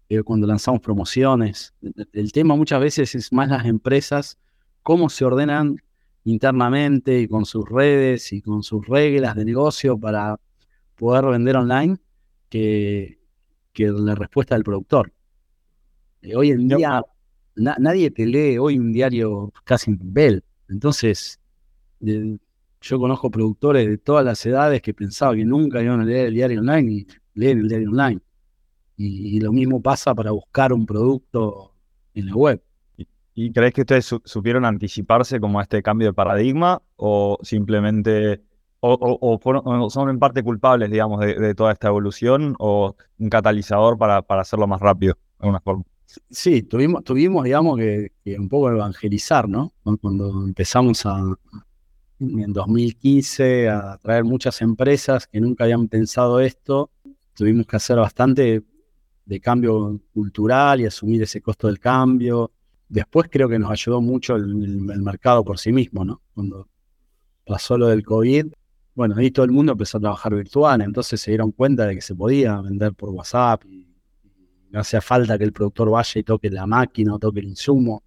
[0.07, 1.73] eh, cuando lanzamos promociones.
[2.13, 4.37] El tema muchas veces es más las empresas,
[4.83, 5.81] cómo se ordenan
[6.23, 10.39] internamente y con sus redes y con sus reglas de negocio para
[10.95, 11.97] poder vender online
[12.49, 13.19] que,
[13.73, 15.11] que la respuesta del productor.
[16.21, 17.01] Eh, hoy en día
[17.55, 20.43] nadie te lee hoy un diario casi en papel.
[20.69, 21.39] Entonces,
[21.99, 26.33] yo conozco productores de todas las edades que pensaban que nunca iban a leer el
[26.33, 28.21] diario online y leen el diario online.
[28.97, 31.73] Y, lo mismo pasa para buscar un producto
[32.13, 32.61] en la web.
[33.33, 38.41] ¿Y crees que ustedes supieron anticiparse como a este cambio de paradigma o simplemente,
[38.79, 44.41] o, son en parte culpables, digamos, de, toda esta evolución o un catalizador para, para
[44.41, 45.83] hacerlo más rápido, de alguna forma?
[46.29, 49.73] Sí, tuvimos, tuvimos digamos, que, un poco evangelizar, ¿no?
[50.01, 51.21] Cuando empezamos a,
[52.19, 56.91] en 2015 a traer muchas empresas que nunca habían pensado esto,
[57.33, 58.63] tuvimos que hacer bastante
[59.25, 62.51] de cambio cultural y asumir ese costo del cambio.
[62.87, 66.21] Después creo que nos ayudó mucho el, mercado por sí mismo, ¿no?
[66.33, 66.67] Cuando
[67.45, 68.47] pasó lo del COVID,
[68.93, 72.01] bueno, ahí todo el mundo empezó a trabajar virtual, entonces se dieron cuenta de que
[72.01, 73.84] se podía vender por WhatsApp y
[74.71, 78.03] no hacía falta que el productor vaya y toque la máquina o toque el insumo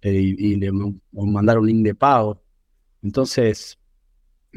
[0.00, 0.70] eh, y, le
[1.12, 2.42] mandar un link de pago.
[3.02, 3.78] Entonces,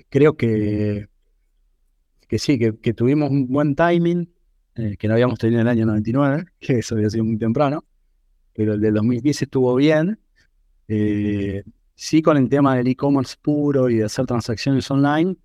[0.10, 1.08] creo que,
[2.28, 4.32] que sí, que, tuvimos un buen timing,
[4.76, 7.84] eh, que no habíamos tenido en el año 99, que eso había sido muy temprano,
[8.54, 10.20] pero el de 2015 estuvo bien.
[10.88, 11.64] Eh,
[11.96, 15.36] sí, con el tema del e-commerce puro y de hacer transacciones online,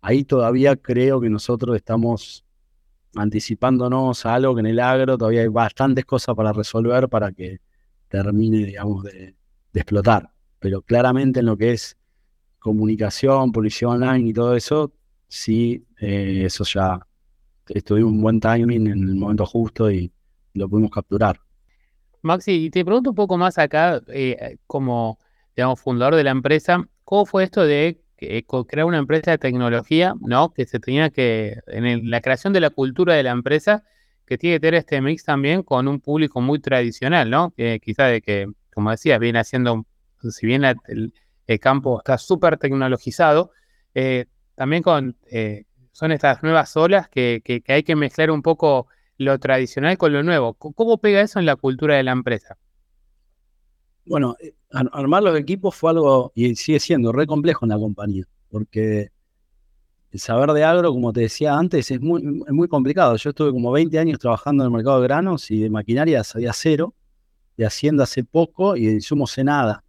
[0.00, 2.44] ahí todavía creo que nosotros estamos
[3.14, 7.60] anticipándonos a algo que en el agro todavía hay bastantes cosas para resolver para que
[8.08, 9.34] termine, digamos, de,
[9.74, 10.30] explotar.
[10.58, 11.96] Pero claramente en lo que es
[12.58, 14.92] comunicación, publicidad online y todo eso,
[15.28, 16.98] sí, eh, eso ya
[17.68, 20.10] estuvimos un buen timing en el momento justo y
[20.54, 21.40] lo pudimos capturar.
[22.22, 25.18] Maxi, y te pregunto un poco más acá, eh, como,
[25.54, 30.14] digamos, fundador de la empresa, ¿cómo fue esto de que, crear una empresa de tecnología,
[30.20, 30.52] ¿no?
[30.52, 33.84] Que se tenía que, en la creación de la cultura de la empresa,
[34.26, 37.52] que tiene que tener este mix también con un público muy tradicional, ¿no?
[37.56, 39.86] Que quizá de que, como decías, viene haciendo,
[40.30, 41.12] si bien el,
[41.60, 43.52] campo está súper tecnologizado,
[43.94, 48.88] eh, también con, eh, son estas nuevas olas que, que, hay que mezclar un poco
[49.16, 50.54] lo tradicional con lo nuevo.
[50.54, 52.58] ¿Cómo pega eso en la cultura de la empresa?
[54.08, 58.24] Bueno, eh, armar los equipos fue algo, y sigue siendo, re complejo en la compañía,
[58.50, 59.10] porque
[60.10, 63.16] el saber de agro, como te decía antes, es muy, complicado.
[63.16, 66.52] Yo estuve como 20 años trabajando en el mercado de granos y de maquinaria sabía
[66.54, 66.94] cero,
[67.56, 69.84] de hacienda hace poco y de insumos sé nada,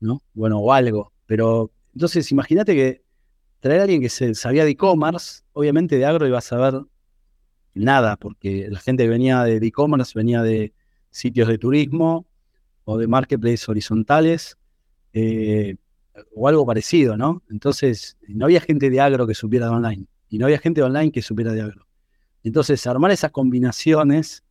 [0.00, 0.22] ¿no?
[0.34, 1.12] Bueno, o algo.
[1.26, 3.02] Pero entonces imagínate que
[3.60, 6.82] traer a alguien que se, sabía de e-commerce, obviamente de agro iba a saber
[7.72, 10.74] nada, porque la gente venía de e-commerce, venía de
[11.10, 12.26] sitios de turismo,
[12.90, 14.56] o de marketplace horizontales
[15.12, 15.76] eh,
[16.34, 17.42] o algo parecido, ¿no?
[17.50, 20.86] Entonces, no había gente de agro que supiera de online y no había gente de
[20.86, 21.86] online que supiera de agro.
[22.42, 24.42] Entonces, armar esas combinaciones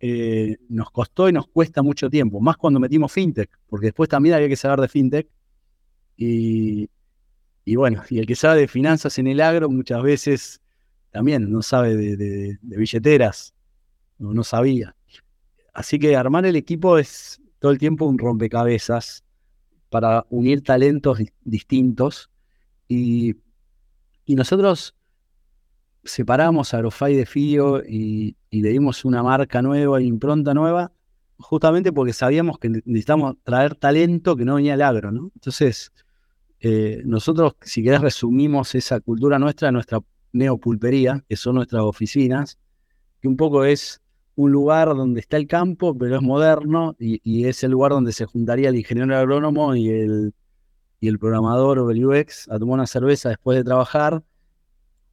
[0.00, 4.34] eh, nos costó y nos cuesta mucho tiempo, más cuando metimos fintech, porque después también
[4.34, 5.28] había que saber de fintech.
[6.16, 6.88] Y,
[7.76, 10.60] bueno, y el que sabe de finanzas en el agro muchas veces
[11.12, 13.54] también no sabe de, billeteras,
[14.18, 14.96] o no sabía.
[15.72, 19.24] Así que armar el equipo es, todo el tiempo un rompecabezas
[19.90, 22.30] para unir talentos distintos
[22.86, 23.34] y,
[24.28, 24.94] nosotros
[26.04, 30.92] separamos a Agrofy de FIO y, le dimos una marca nueva, impronta nueva,
[31.38, 35.32] justamente porque sabíamos que necesitamos traer talento que no venía al agro, ¿no?
[35.34, 35.90] Entonces,
[36.60, 39.98] eh, nosotros, si querés, resumimos esa cultura nuestra, nuestra
[40.32, 42.58] Neopulpería, que son nuestras oficinas,
[43.20, 44.00] que un poco es
[44.36, 48.26] un lugar donde está el campo, pero es moderno y, es el lugar donde se
[48.26, 50.34] juntaría el ingeniero agrónomo y el,
[51.00, 54.22] y el programador o el UX a tomar una cerveza después de trabajar.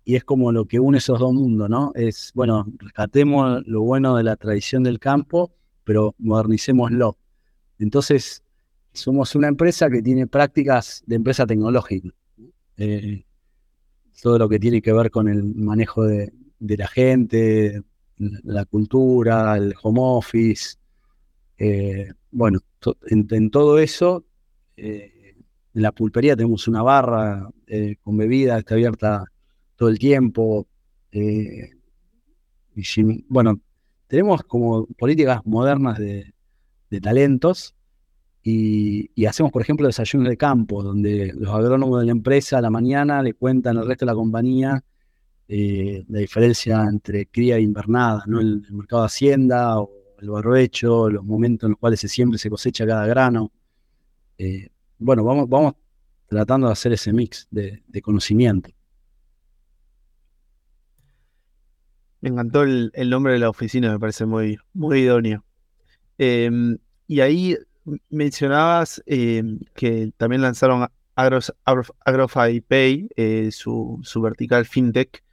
[0.05, 1.93] Y es como lo que une esos dos mundos, ¿no?
[1.95, 5.53] Es, bueno, rescatemos lo bueno de la tradición del campo,
[5.85, 7.17] pero modernicémoslo.
[7.79, 8.43] Entonces,
[8.91, 12.09] somos una empresa que tiene prácticas de empresa tecnológica.
[12.75, 13.23] Eh,
[14.21, 17.81] todo lo que tiene que ver con el manejo de, de la gente,
[18.17, 20.77] la cultura, el home office.
[21.57, 22.59] Eh, bueno,
[23.07, 24.25] en, todo eso,
[24.75, 25.35] eh,
[25.73, 29.25] en la pulpería tenemos una barra eh, con bebida, está abierta
[29.75, 30.67] todo el tiempo.
[31.11, 31.69] y
[33.27, 33.59] bueno,
[34.07, 36.33] tenemos como políticas modernas de,
[37.01, 37.73] talentos
[38.43, 42.69] y, hacemos, por ejemplo, desayunos de campo, donde los agrónomos de la empresa a la
[42.69, 44.83] mañana le cuentan al resto de la compañía
[45.47, 48.39] eh, la diferencia entre cría e invernada, ¿no?
[48.39, 52.49] El, mercado de hacienda o el barbecho, los momentos en los cuales se siempre se
[52.49, 53.51] cosecha cada grano.
[54.37, 55.73] Eh, bueno, vamos, vamos
[56.27, 58.69] tratando de hacer ese mix de, conocimiento.
[62.21, 65.43] Me encantó el, nombre de la oficina, me parece muy, muy idóneo.
[66.17, 66.77] Em,
[67.07, 67.57] y ahí
[68.09, 75.23] mencionabas em, que también lanzaron Agros, AgroFi Pay, eh, su, su, vertical fintech.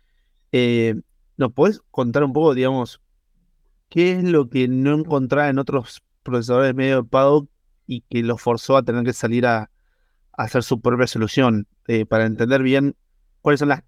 [0.53, 0.95] Eh,
[1.37, 3.01] ¿Nos puedes contar un poco, digamos,
[3.89, 7.49] qué es lo que no encontraba en otros procesadores medio de pago
[7.87, 9.71] y que los forzó a tener que salir a,
[10.33, 11.67] hacer su propia solución?
[11.89, 12.95] Eh, para entender bien
[13.41, 13.83] cuáles son las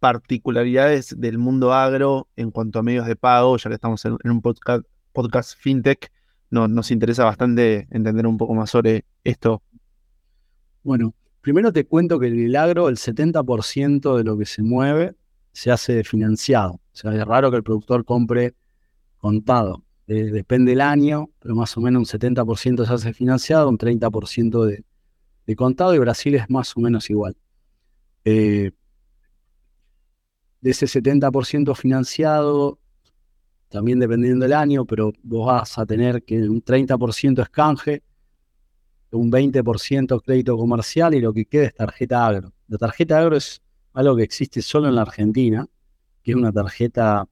[0.00, 4.42] particularidades del mundo agro en cuanto a medios de pago, ya que estamos en, un
[4.42, 6.12] podcast, fintech,
[6.50, 9.62] no, nos interesa bastante entender un poco más sobre esto.
[10.82, 15.14] Bueno, primero te cuento que el agro, el 70% de lo que se mueve
[15.52, 16.74] se hace financiado.
[16.74, 18.54] O sea, es raro que el productor compre
[19.18, 19.84] contado.
[20.06, 24.84] depende del año, pero más o menos un 70% se hace financiado, un 30% de,
[25.46, 27.36] de, contado y Brasil es más o menos igual.
[28.24, 28.72] Eh,
[30.60, 32.78] de ese 70% financiado,
[33.68, 38.02] también dependiendo del año, pero vos vas a tener que un 30% es canje,
[39.10, 42.52] un 20% crédito comercial y lo que queda es tarjeta agro.
[42.68, 43.62] La tarjeta agro es
[43.98, 45.68] algo que existe solo en la Argentina,
[46.22, 47.28] que es una tarjeta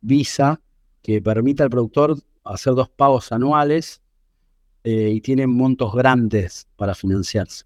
[0.00, 0.60] Visa
[1.02, 4.00] que permite al productor hacer dos pagos anuales
[4.84, 7.64] eh, y tiene montos grandes para financiarse.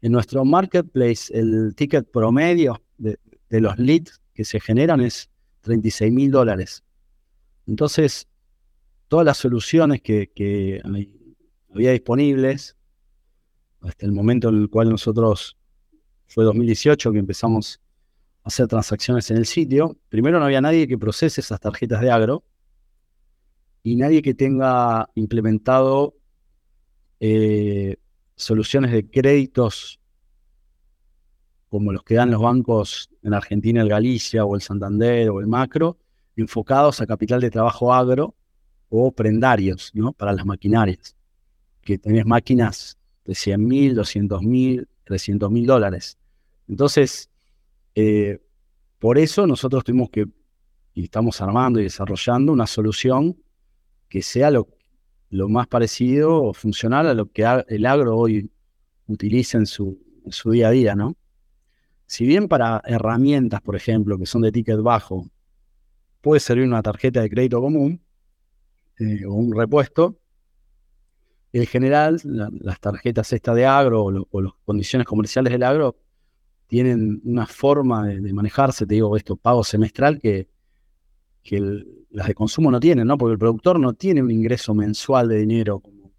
[0.00, 3.18] En nuestro marketplace, el ticket promedio de,
[3.50, 6.82] los leads que se generan es 36 mil dólares.
[7.68, 8.26] Entonces,
[9.06, 10.82] todas las soluciones que, que
[11.72, 12.76] había disponibles
[13.80, 15.57] hasta el momento en el cual nosotros
[16.28, 17.80] fue 2018 que empezamos
[18.44, 19.98] a hacer transacciones en el sitio.
[20.08, 22.44] Primero no había nadie que procese esas tarjetas de agro
[23.82, 26.14] y nadie que tenga implementado
[27.20, 27.96] eh,
[28.36, 29.98] soluciones de créditos
[31.68, 35.46] como los que dan los bancos en Argentina, el Galicia o el Santander o el
[35.46, 35.98] Macro,
[36.36, 38.34] enfocados a capital de trabajo agro
[38.88, 40.12] o prendarios, ¿no?
[40.12, 41.16] Para las maquinarias,
[41.82, 46.17] que tenés máquinas de 100 mil, 200 mil, 300 mil dólares.
[46.68, 47.30] Entonces,
[47.94, 48.40] eh,
[48.98, 50.26] por eso nosotros tuvimos que,
[50.94, 53.36] y estamos armando y desarrollando una solución
[54.08, 54.68] que sea lo,
[55.30, 58.50] más parecido o funcional a lo que el agro hoy
[59.06, 59.98] utiliza en su,
[60.30, 61.16] su día a día, ¿no?
[62.06, 65.28] Si bien para herramientas, por ejemplo, que son de ticket bajo,
[66.22, 68.00] puede servir una tarjeta de crédito común
[68.98, 70.18] eh, o un repuesto,
[71.52, 75.96] en general, las tarjetas estas de agro o, las condiciones comerciales del agro
[76.68, 80.48] tienen una forma de, manejarse, te digo, esto, pago semestral que,
[81.42, 83.18] que las de consumo no tienen, ¿no?
[83.18, 86.12] Porque el productor no tiene un ingreso mensual de dinero como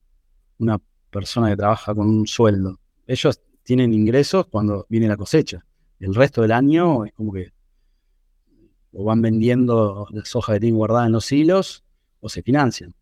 [0.57, 2.79] una persona que trabaja con un sueldo.
[3.07, 5.65] Ellos tienen ingresos cuando viene la cosecha.
[5.99, 7.53] El resto del año es como que
[8.91, 11.83] o van vendiendo la soja que tienen guardada en los hilos
[12.19, 12.95] o se financian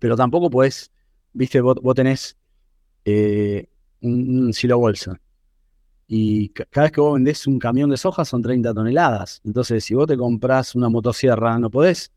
[0.00, 0.90] pero tampoco puedes,
[1.32, 2.36] viste, vos, tenés
[3.04, 3.68] eh,
[4.00, 5.20] un, silo bolsa
[6.14, 9.40] y cada vez que vos vendés un camión de soja son 30 toneladas.
[9.46, 12.12] Entonces, si vos te compras una motosierra, no podés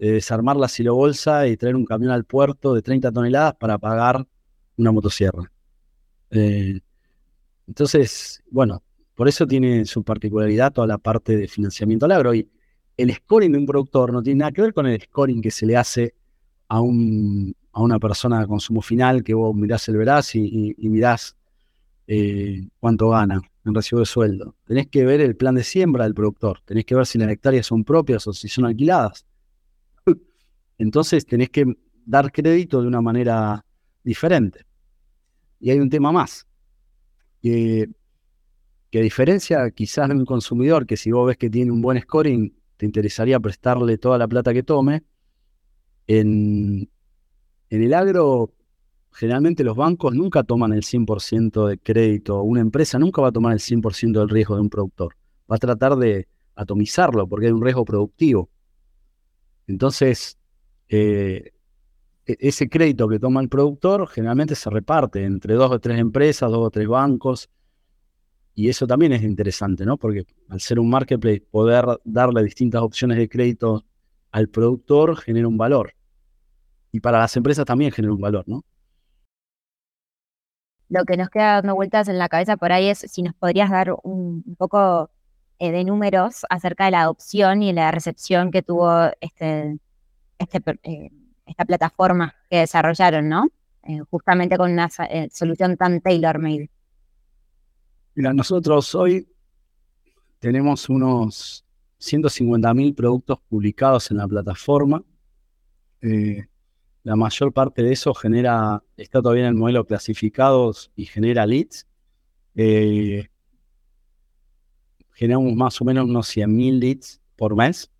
[0.00, 3.78] eh, desarmar la silo bolsa y traer un camión al puerto de 30 toneladas para
[3.78, 4.26] pagar
[4.76, 5.48] una motosierra.
[6.32, 6.80] Eh,
[7.68, 8.82] entonces, bueno,
[9.14, 12.34] por eso tiene su particularidad toda la parte de financiamiento al agro.
[12.34, 12.50] Y
[12.96, 15.66] el scoring de un productor no tiene nada que ver con el scoring que se
[15.66, 16.16] le hace
[16.66, 21.36] a, un, a una persona de consumo final que vos mirás el verás y, mirás
[22.12, 24.56] eh, cuánto gana en recibo de sueldo.
[24.64, 26.58] Tenés que ver el plan de siembra del productor.
[26.64, 29.24] Tenés que ver si las hectáreas son propias o si son alquiladas.
[30.78, 31.66] Entonces tenés que
[32.04, 33.64] dar crédito de una manera
[34.02, 34.66] diferente.
[35.60, 36.48] Y hay un tema más,
[37.40, 37.88] que,
[38.90, 42.52] que diferencia quizás de un consumidor que si vos ves que tiene un buen scoring,
[42.76, 45.04] te interesaría prestarle toda la plata que tome.
[46.08, 46.90] En,
[47.68, 48.52] en el agro,
[49.12, 52.42] generalmente los bancos nunca toman el 100% de crédito.
[52.42, 55.16] Una empresa nunca va a tomar el 100% del riesgo de un productor.
[55.50, 58.50] Va a tratar de atomizarlo porque hay un riesgo productivo.
[59.66, 60.38] Entonces,
[60.88, 61.52] eh,
[62.26, 66.50] e-, ese crédito que toma el productor generalmente se reparte entre dos o tres empresas,
[66.50, 67.50] dos o tres bancos.
[68.54, 69.96] Y eso también es interesante, ¿no?
[69.96, 73.84] Porque al ser un marketplace, poder darle distintas opciones de crédito
[74.32, 75.94] al productor genera un valor.
[76.92, 78.64] Y para las empresas también genera un valor, ¿no?
[80.90, 83.70] Lo que nos queda dando vueltas en la cabeza por ahí es si nos podrías
[83.70, 85.08] dar un, poco
[85.58, 89.78] eh, de números acerca de la adopción y la recepción que tuvo este,
[90.38, 91.10] este eh,
[91.46, 93.48] esta plataforma que desarrollaron, ¿no?
[93.82, 94.88] Eh, justamente con una
[95.32, 96.70] solución tan tailor-made.
[98.14, 99.26] Mira, nosotros hoy
[100.38, 101.64] tenemos unos
[102.00, 105.02] 150.000 productos publicados en la plataforma.
[106.02, 106.46] Eh,
[107.10, 111.84] la mayor parte de eso genera, está todavía en el modelo clasificados y genera leads.
[115.14, 117.90] generamos más o menos unos 100.000 leads por mes.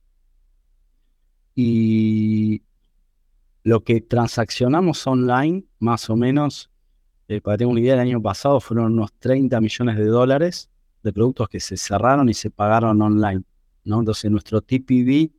[1.56, 2.62] Y
[3.64, 6.70] lo que transaccionamos online, más o menos,
[7.26, 10.70] eh, para tener una idea, el año pasado fueron unos 30 millones de dólares
[11.02, 13.42] de productos que se cerraron y se pagaron online.
[13.82, 13.98] ¿no?
[13.98, 15.32] Entonces, nuestro TPV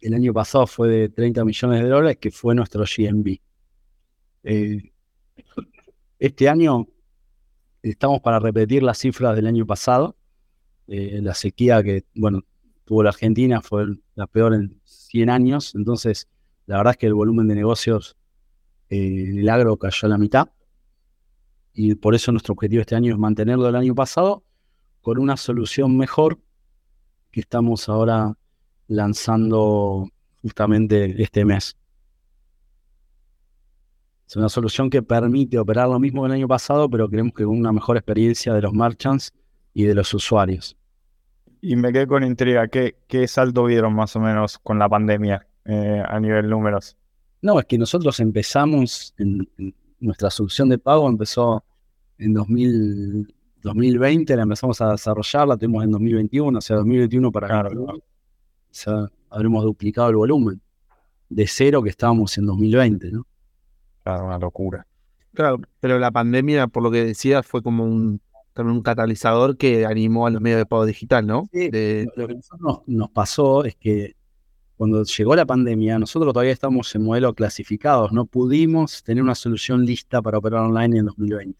[0.00, 3.38] el año pasado fue de 30 millones de dólares, que fue nuestro GMV.
[4.44, 4.92] Eh,
[6.18, 6.88] este año
[7.82, 10.16] estamos para repetir las cifras del año pasado.
[10.86, 12.42] Eh, la sequía que, bueno,
[12.84, 16.28] tuvo la Argentina fue la peor en 100 años, entonces
[16.66, 18.16] la verdad es que el volumen de negocios
[18.88, 20.50] eh, en el agro cayó a la mitad.
[21.72, 24.44] Y por eso nuestro objetivo este año es mantenerlo del año pasado
[25.00, 26.40] con una solución mejor
[27.30, 28.36] que estamos ahora
[28.90, 30.08] lanzando
[30.42, 31.76] justamente este mes.
[34.26, 37.44] Es una solución que permite operar lo mismo que el año pasado, pero creemos que
[37.44, 39.32] con una mejor experiencia de los merchants
[39.74, 40.76] y de los usuarios.
[41.60, 45.46] Y me quedé con intriga, ¿qué, qué salto vieron más o menos con la pandemia?
[45.64, 46.96] Eh, a nivel números?
[47.42, 49.46] No, es que nosotros empezamos, en,
[50.00, 51.64] nuestra solución de pago empezó
[52.18, 57.70] en 2020, la empezamos a desarrollar, la tuvimos en 2021, o sea, 2021 para acá.
[58.70, 60.60] Sea, habremos duplicado el volumen
[61.28, 63.26] de cero que estábamos en 2020, ¿no?
[64.02, 64.86] Claro, una locura.
[65.34, 68.20] Claro, pero la pandemia, por lo que decía, fue como un,
[68.56, 71.48] un catalizador que animó a los medios de pago digital, ¿no?
[71.52, 71.70] Sí,
[72.16, 72.38] Lo que
[72.86, 74.16] nos pasó es que
[74.76, 79.84] cuando llegó la pandemia, nosotros todavía estamos en modelo clasificados, no pudimos tener una solución
[79.84, 81.58] lista para operar online en 2020.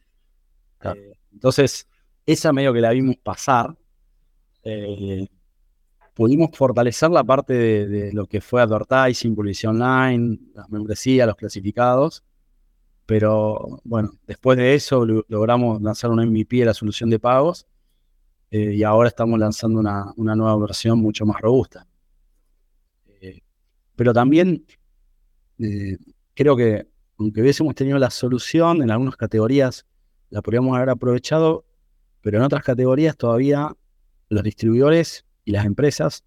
[0.85, 1.87] Eh, entonces,
[2.25, 3.77] esa medio que la vimos pasar,
[4.63, 5.29] eh,
[6.21, 12.23] pudimos fortalecer la parte de, lo que fue advertising, publicidad online, las membresías, los clasificados,
[13.07, 17.67] pero bueno, después de eso logramos lanzar un MVP de la solución de pagos
[18.51, 21.87] eh, y ahora estamos lanzando una, nueva versión mucho más robusta.
[23.97, 24.67] Pero también
[25.59, 25.97] eh,
[26.35, 26.87] creo que
[27.19, 29.87] aunque hubiésemos tenido la solución, en algunas categorías
[30.29, 31.65] la podríamos haber aprovechado,
[32.21, 33.75] pero en otras categorías todavía
[34.29, 36.25] los distribuidores y las empresas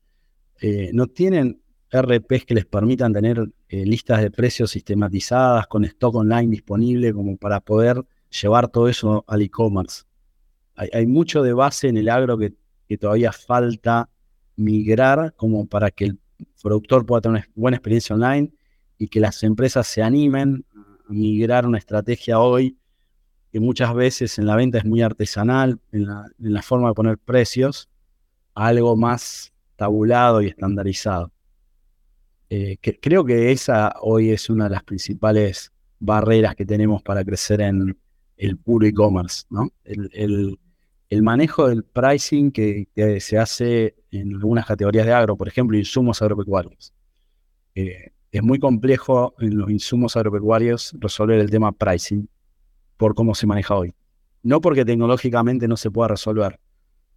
[0.59, 6.15] eh, no tienen RPs que les permitan tener eh, listas de precios sistematizadas con stock
[6.15, 8.03] online disponible como para poder
[8.41, 10.03] llevar todo eso al e-commerce.
[10.75, 12.53] Hay, mucho de base en el agro que,
[12.89, 14.09] que todavía falta
[14.55, 16.19] migrar como para que el
[16.61, 18.51] productor pueda tener una buena experiencia online
[18.97, 22.75] y que las empresas se animen a migrar una estrategia hoy
[23.53, 27.87] que muchas veces en la venta es muy artesanal, en la, forma de poner precios,
[28.53, 31.31] algo más tabulado y estandarizado.
[32.49, 37.61] Eh, creo que esa hoy es una de las principales barreras que tenemos para crecer
[37.61, 37.97] en
[38.37, 39.71] el puro e-commerce, ¿no?
[39.83, 40.57] el,
[41.13, 42.87] el manejo del pricing que,
[43.19, 46.91] se hace en algunas categorías de agro, por ejemplo, insumos agropecuarios.
[47.75, 52.27] Eh, es muy complejo en los insumos agropecuarios resolver el tema pricing
[52.97, 53.93] por cómo se maneja hoy.
[54.41, 56.59] No porque tecnológicamente no se pueda resolver,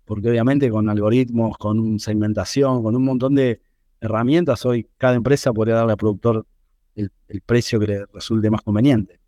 [0.07, 3.61] porque obviamente con algoritmos, con segmentación, con un montón de
[4.01, 6.47] herramientas, hoy cada empresa podría darle al productor
[6.95, 9.21] el, el precio que le resulte más conveniente.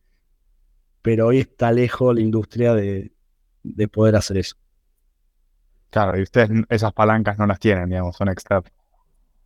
[1.02, 3.12] Pero hoy está lejos la industria de,
[3.62, 4.56] de poder hacer eso.
[5.90, 8.72] Claro, y ustedes esas palancas no las tienen, digamos, son externas.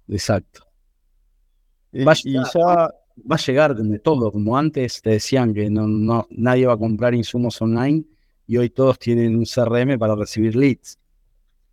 [0.09, 0.67] Exacto.
[1.93, 2.63] Y, Va a y llegar, ya,
[3.31, 6.79] va a llegar de todo, como antes te decían que no, no, nadie va a
[6.79, 8.05] comprar insumos online
[8.47, 10.99] y hoy todos tienen un CRM para recibir leads.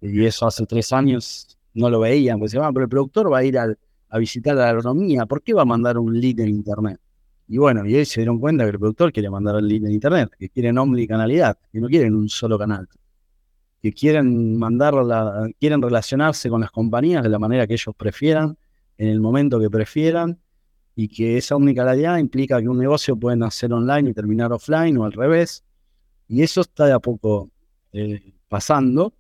[0.02, 3.44] Y eso hace tres años no lo veían, decían, "Ah, pero el productor va a
[3.44, 3.78] ir al-
[4.10, 7.00] a visitar la agronomía, ¿por qué va a mandar un lead en internet?
[7.48, 9.92] Y bueno, y hoy se dieron cuenta que el productor quiere mandar el lead en
[9.92, 12.88] internet, que quieren omnicanalidad, que no quieren un solo canal,
[13.82, 18.58] que quieren mandarla, quieren relacionarse con las compañías de la manera que ellos prefieran,
[18.98, 20.38] en el momento que prefieran,
[20.96, 25.06] y que esa omnicanalidad implica que un negocio puede nacer online y terminar offline o
[25.06, 25.64] al revés.
[26.28, 27.50] Y eso está de a poco
[27.94, 29.14] eh, pasando.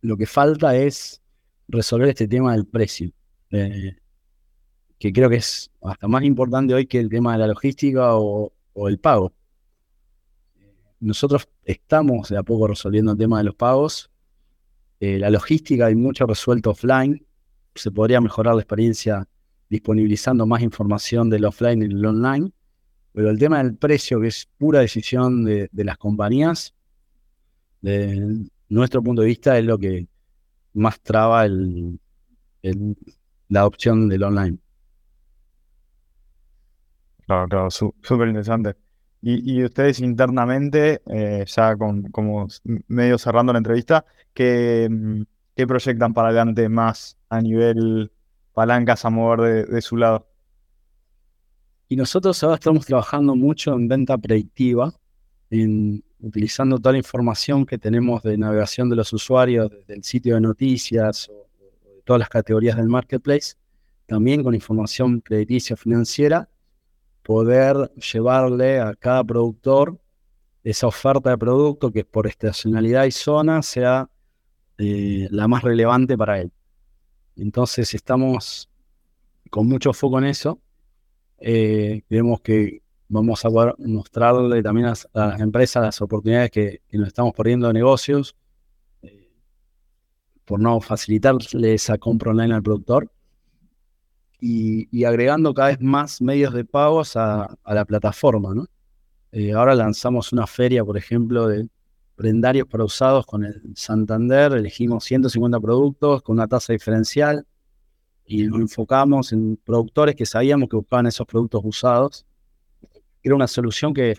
[0.00, 1.20] Lo que falta es
[1.66, 3.10] resolver este tema del precio,
[3.50, 3.96] eh,
[4.98, 8.52] que creo que es hasta más importante hoy que el tema de la logística o,
[8.86, 9.32] el pago.
[11.00, 14.08] Nosotros estamos de a poco resolviendo el tema de los pagos.
[15.00, 17.24] Eh, la logística hay mucho resuelto offline.
[17.74, 19.28] Se podría mejorar la experiencia
[19.68, 22.52] disponibilizando más información del offline y del online.
[23.12, 26.74] Pero el tema del precio, que es pura decisión de, de las compañías,
[27.80, 30.08] de nuestro punto de vista, es lo que
[30.74, 32.00] más traba el-
[32.62, 32.96] el-
[33.48, 34.58] la adopción del online.
[37.26, 38.76] claro, claro, súper interesante.
[39.20, 42.46] Y, y ustedes internamente, eh, ya con como
[42.86, 44.88] medio cerrando la entrevista, ¿qué,
[45.56, 48.12] qué proyectan para adelante más a nivel
[48.52, 50.28] palancas a mover de, de su lado?
[51.88, 54.92] Y nosotros ahora estamos trabajando mucho en venta predictiva,
[55.50, 60.34] en, utilizando toda la información que tenemos de navegación de los usuarios, desde el sitio
[60.34, 61.46] de noticias o,
[61.84, 63.54] de todas las categorías del marketplace,
[64.06, 66.48] también con información crediticia financiera,
[67.22, 69.98] poder llevarle a cada productor
[70.64, 74.08] esa oferta de producto que por estacionalidad y zona sea
[74.78, 76.52] eh, la más relevante para él.
[77.36, 78.68] Entonces estamos
[79.50, 80.60] con mucho foco en eso.
[81.38, 87.08] Eh, creemos que vamos a poder mostrarle también a, las- empresas las oportunidades que, nos
[87.08, 88.36] estamos perdiendo de negocios
[89.02, 89.30] eh,
[90.44, 93.10] por no facilitarle esa compra online al productor
[94.40, 98.54] y, agregando cada vez más medios de pagos a, a la plataforma.
[98.54, 98.66] ¿no?
[99.32, 101.68] Eh, ahora lanzamos una feria, por ejemplo, de
[102.14, 104.52] prendarios para usados con el Santander.
[104.52, 107.46] Elegimos 150 productos con una tasa diferencial
[108.24, 112.26] y nos enfocamos en productores que sabíamos que buscaban esos productos usados.
[113.22, 114.16] Era una solución que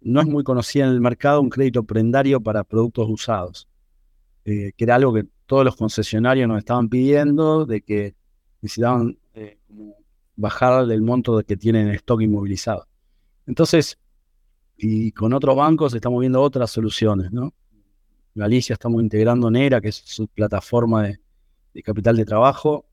[0.00, 3.68] no es muy conocida en el mercado, un crédito prendario para productos usados,
[4.44, 8.14] eh, que era algo que todos los concesionarios nos estaban pidiendo, de que
[8.60, 9.58] necesitaban eh,
[10.36, 12.86] bajar el monto que tienen en stock inmovilizado.
[13.46, 13.98] Entonces,
[14.76, 17.52] y con otros bancos estamos viendo otras soluciones, ¿no?
[18.34, 21.18] Galicia estamos integrando Nera, que es su plataforma de,
[21.74, 22.86] de capital de trabajo.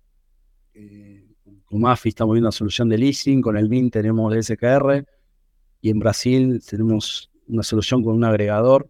[0.74, 1.24] Eh,
[1.66, 5.05] con Mafi estamos viendo una solución de leasing, con el BIN tenemos el SKR
[5.82, 8.89] y en Brasil tenemos una solución con un agregador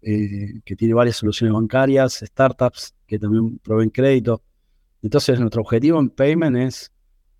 [0.00, 4.42] eh, que tiene varias soluciones bancarias, startups que también proveen crédito.
[5.02, 6.92] Entonces nuestro objetivo en Payment es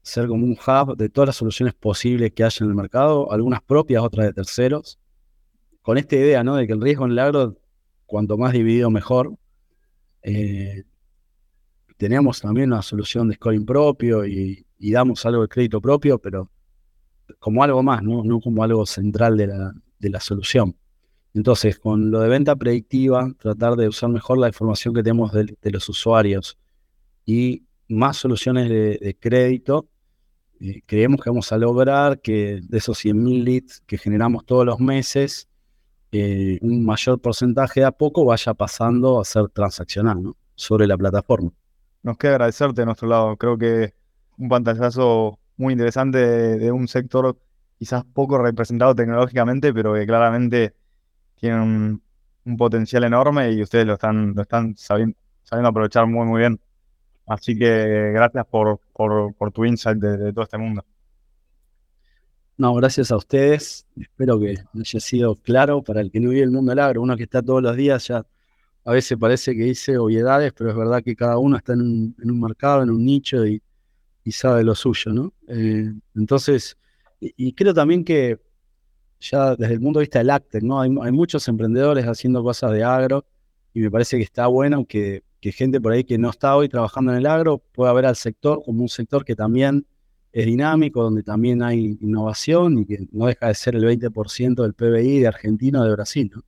[0.03, 3.63] ser como un hub de todas las soluciones posibles que haya en el mercado, algunas
[3.63, 4.99] propias, otras de terceros,
[5.81, 6.57] con esta idea ¿no?
[6.57, 7.57] de que el riesgo en el agro,
[8.07, 9.35] cuanto más dividido mejor.
[10.23, 10.85] Eh,
[12.03, 16.51] tenemos también una solución de scoring propio y, damos algo de crédito propio, pero
[17.39, 20.75] como algo más, no, no como algo central de la, de la solución.
[21.33, 25.57] Entonces, con lo de venta predictiva, tratar de usar mejor la información que tenemos de,
[25.71, 26.59] los usuarios
[27.25, 29.87] y más soluciones de, crédito,
[30.59, 34.81] eh, creemos que vamos a lograr que de esos 100.000 leads que generamos todos los
[34.81, 35.49] meses,
[36.11, 41.53] eh, un mayor porcentaje de a poco vaya pasando a ser transaccional sobre la plataforma.
[42.03, 43.37] Nos queda agradecerte de nuestro lado.
[43.37, 43.95] Creo que
[44.39, 47.39] un pantallazo muy interesante de, un sector
[47.79, 50.75] quizás poco representado tecnológicamente, pero que claramente
[51.37, 52.03] tiene un,
[52.59, 55.17] potencial enorme y ustedes lo están, lo están sabiendo,
[55.65, 56.61] aprovechar muy, muy bien.
[57.27, 58.81] Así que gracias por,
[59.53, 60.85] tu insight de, de todo este mundo.
[62.57, 63.87] No, gracias a ustedes.
[63.97, 67.03] Espero que haya sido claro para el que no vive el mundo del agro.
[67.03, 68.25] Uno que está todos los días ya
[68.85, 72.17] a veces parece que dice obviedades, pero es verdad que cada uno está en un,
[72.21, 73.63] en un mercado, en un nicho y,
[74.31, 75.33] sabe lo suyo, ¿no?
[75.49, 76.77] Eh, entonces,
[77.21, 78.39] y, creo también que
[79.21, 80.81] ya desde el punto de vista del ACTEC, ¿no?
[80.81, 83.25] Hay, muchos emprendedores haciendo cosas de agro
[83.75, 87.13] y me parece que está bueno que, gente por ahí que no está hoy trabajando
[87.13, 89.87] en el agro pueda ver al sector como un sector que también
[90.33, 94.75] es dinámico, donde también hay innovación y que no deja de ser el 20% del
[94.75, 96.45] PBI de Argentina o de Brasil, ¿no?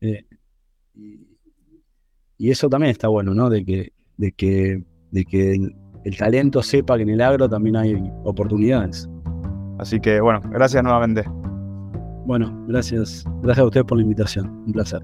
[0.00, 0.24] Eh,
[2.44, 3.48] y eso también está bueno, ¿no?
[3.48, 5.74] De que, de que, de que el,
[6.04, 9.08] el talento sepa que en el agro también hay oportunidades.
[9.78, 11.24] Así que bueno, gracias nuevamente.
[12.26, 13.24] Bueno, gracias.
[13.42, 14.46] Gracias a ustedes por la invitación.
[14.66, 15.00] Un placer.